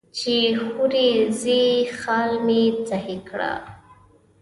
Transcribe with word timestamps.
چې 0.17 0.35
هورې 0.61 1.07
ځې 1.41 1.63
خال 1.99 2.31
مې 2.45 2.63
سهي 2.87 3.17
کړه. 3.29 3.53